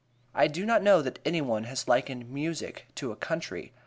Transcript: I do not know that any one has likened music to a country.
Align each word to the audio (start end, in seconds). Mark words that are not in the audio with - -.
I 0.33 0.47
do 0.47 0.65
not 0.65 0.81
know 0.81 1.03
that 1.03 1.19
any 1.25 1.41
one 1.41 1.65
has 1.65 1.87
likened 1.87 2.27
music 2.27 2.87
to 2.95 3.11
a 3.11 3.15
country. 3.15 3.71